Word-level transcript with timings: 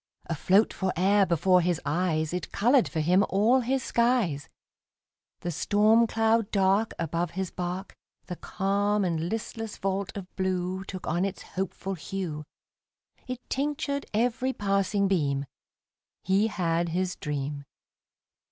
Afloat 0.25 0.73
fore'er 0.73 1.27
before 1.27 1.61
his 1.61 1.79
eyes, 1.85 2.33
It 2.33 2.51
colored 2.51 2.87
for 2.89 3.01
him 3.01 3.23
all 3.29 3.59
his 3.59 3.83
skies: 3.83 4.49
The 5.41 5.51
storm 5.51 6.07
cloud 6.07 6.49
dark 6.49 6.95
Above 6.97 7.29
his 7.37 7.51
bark, 7.51 7.93
The 8.25 8.35
calm 8.37 9.05
and 9.05 9.29
listless 9.29 9.77
vault 9.77 10.17
of 10.17 10.35
blue 10.35 10.83
Took 10.85 11.05
on 11.05 11.23
its 11.23 11.43
hopeful 11.53 11.93
hue, 11.93 12.43
It 13.27 13.47
tinctured 13.47 14.07
every 14.11 14.53
passing 14.53 15.07
beam 15.07 15.45
He 16.23 16.47
had 16.47 16.89
his 16.89 17.15
dream. 17.15 17.63